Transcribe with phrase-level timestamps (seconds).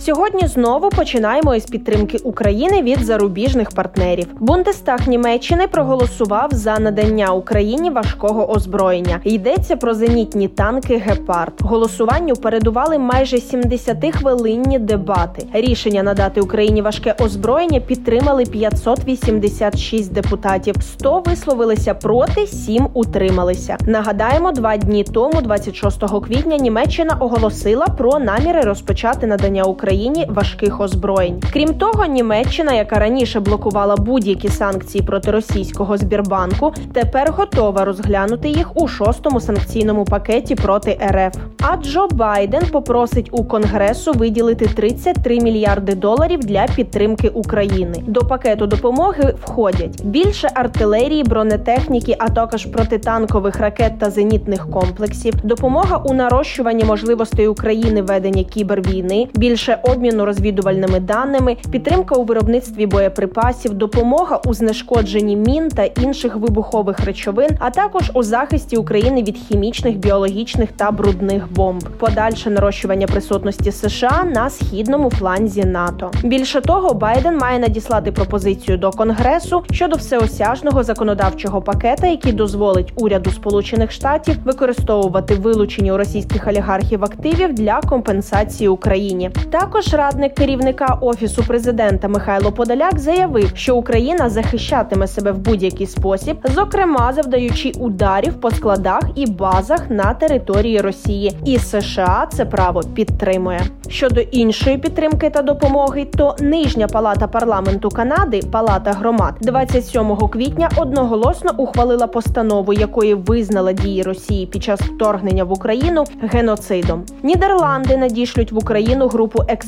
[0.00, 4.26] Сьогодні знову починаємо із підтримки України від зарубіжних партнерів.
[4.38, 9.20] Бундестаг Німеччини проголосував за надання Україні важкого озброєння.
[9.24, 11.52] Йдеться про зенітні танки Гепард.
[11.60, 15.46] Голосуванню передували майже 70-хвилинні дебати.
[15.52, 20.74] Рішення надати Україні важке озброєння підтримали 586 депутатів.
[20.80, 23.76] 100 висловилися проти, 7 утрималися.
[23.86, 30.80] Нагадаємо, два дні тому, 26 квітня, Німеччина оголосила про наміри розпочати надання Україні Україні важких
[30.80, 31.42] озброєнь.
[31.52, 38.76] Крім того, Німеччина, яка раніше блокувала будь-які санкції проти російського збірбанку, тепер готова розглянути їх
[38.76, 41.36] у шостому санкційному пакеті проти РФ.
[41.62, 48.02] А Джо Байден попросить у Конгресу виділити 33 мільярди доларів для підтримки України.
[48.06, 55.96] До пакету допомоги входять більше артилерії, бронетехніки, а також протитанкових ракет та зенітних комплексів, допомога
[55.96, 64.40] у нарощуванні можливостей України ведення кібервійни, більше обміну розвідувальними даними, підтримка у виробництві боєприпасів, допомога
[64.46, 70.72] у знешкодженні мін та інших вибухових речовин, а також у захисті України від хімічних, біологічних
[70.72, 76.10] та брудних бомб, подальше нарощування присутності США на східному фланзі НАТО.
[76.24, 83.30] Більше того, Байден має надіслати пропозицію до Конгресу щодо всеосяжного законодавчого пакета, який дозволить уряду
[83.30, 89.30] Сполучених Штатів використовувати вилучені у російських олігархів активів для компенсації Україні.
[89.50, 95.86] Так також радник керівника офісу президента Михайло Подоляк заявив, що Україна захищатиме себе в будь-який
[95.86, 102.80] спосіб, зокрема завдаючи ударів по складах і базах на території Росії, і США це право
[102.94, 103.60] підтримує.
[103.88, 111.50] Щодо іншої підтримки та допомоги, то нижня палата парламенту Канади, Палата громад, 27 квітня одноголосно
[111.56, 117.02] ухвалила постанову, якої визнала дії Росії під час вторгнення в Україну геноцидом.
[117.22, 119.59] Нідерланди надішлють в Україну групу експертів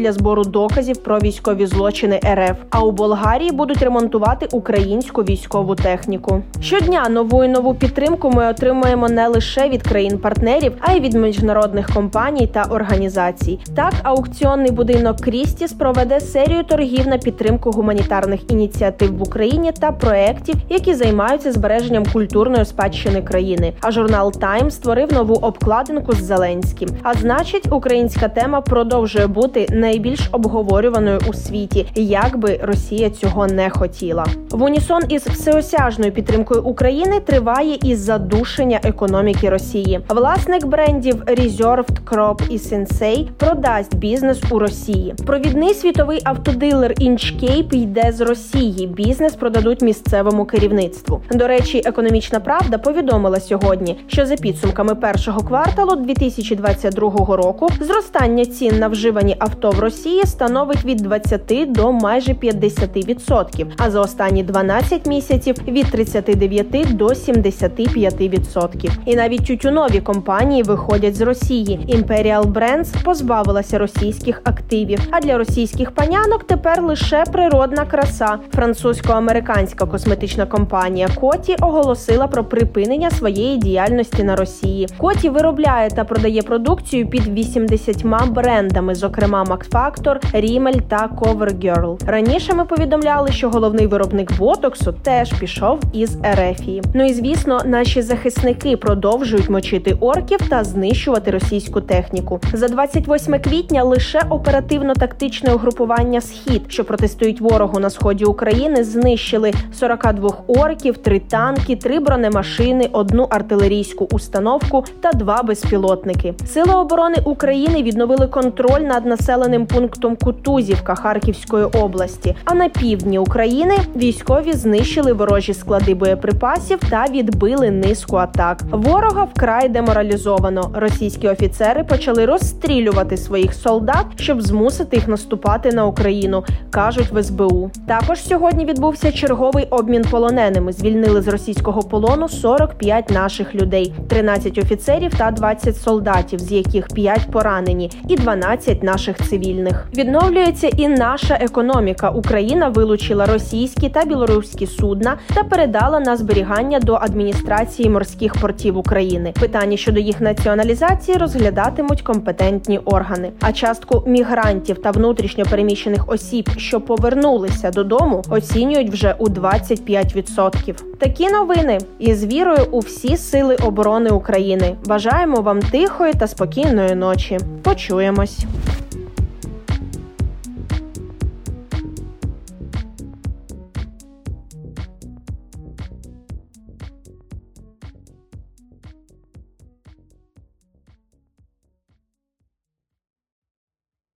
[0.00, 2.56] для збору доказів про військові злочини РФ.
[2.70, 6.42] А у Болгарії будуть ремонтувати українську військову техніку.
[6.60, 11.86] Щодня нову і нову підтримку ми отримуємо не лише від країн-партнерів, а й від міжнародних
[11.94, 13.58] компаній та організацій.
[13.76, 20.54] Так, аукціонний будинок Крістіс проведе серію торгів на підтримку гуманітарних ініціатив в Україні та проєктів,
[20.68, 23.72] які займаються збереженням культурної спадщини країни.
[23.80, 26.88] А журнал Тайм створив нову обкладинку з Зеленським.
[27.02, 33.70] А значить, українська тема продовжує бути найбільш обговорюваною у світі, як би Росія цього не
[33.70, 34.26] хотіла.
[34.50, 40.00] В унісон із всеосяжною підтримкою України триває і задушення економіки Росії.
[40.08, 45.14] Власник брендів Reserved Crop і Sensei продасть бізнес у Росії.
[45.26, 48.86] Провідний світовий автодилер Inchcape йде з Росії.
[48.86, 51.22] Бізнес продадуть місцевому керівництву.
[51.32, 58.78] До речі, економічна правда повідомила сьогодні, що за підсумками першого кварталу 2022 року зростання цін
[58.78, 64.42] на вживання вживані авто в Росії становить від 20 до майже 50%, а за останні
[64.42, 68.90] 12 місяців від 39 до 75%.
[69.04, 71.80] І навіть тютюнові компанії виходять з Росії.
[71.88, 75.00] Imperial Brands позбавилася російських активів.
[75.10, 78.38] А для російських панянок тепер лише природна краса.
[78.54, 84.88] Французько-американська косметична компанія Коті оголосила про припинення своєї діяльності на Росії.
[84.98, 92.06] Коті виробляє та продає продукцію під 80 брендами зокрема Max Factor, Rimmel та CoverGirl.
[92.06, 96.82] Раніше ми повідомляли, що головний виробник ботоксу теж пішов із Ерефії.
[96.94, 102.40] Ну і звісно, наші захисники продовжують мочити орків та знищувати російську техніку.
[102.52, 110.30] За 28 квітня лише оперативно-тактичне угрупування Схід, що протестують ворогу на сході України, знищили 42
[110.46, 116.34] орків, 3 танки, 3 бронемашини, одну артилерійську установку та два безпілотники.
[116.46, 122.36] Сили оборони України відновили контроль над населеним пунктом Кутузівка Харківської області.
[122.44, 128.62] А на півдні України військові знищили ворожі склади боєприпасів та відбили низку атак.
[128.72, 130.70] Ворога вкрай деморалізовано.
[130.74, 137.70] Російські офіцери почали розстрілювати своїх солдат, щоб змусити їх наступати на Україну, кажуть в СБУ.
[137.86, 140.72] Також сьогодні відбувся черговий обмін полоненими.
[140.72, 147.30] Звільнили з російського полону 45 наших людей, 13 офіцерів та 20 солдатів, з яких 5
[147.30, 149.86] поранені, і 12 вивозять наших цивільних.
[149.96, 152.10] Відновлюється і наша економіка.
[152.10, 159.32] Україна вилучила російські та білоруські судна та передала на зберігання до адміністрації морських портів України.
[159.40, 163.32] Питання щодо їх націоналізації розглядатимуть компетентні органи.
[163.40, 170.74] А частку мігрантів та внутрішньо переміщених осіб, що повернулися додому, оцінюють вже у 25%.
[170.98, 174.76] Такі новини із вірою у всі сили оборони України.
[174.86, 177.38] Бажаємо вам тихої та спокійної ночі.
[177.62, 178.46] Почуємось.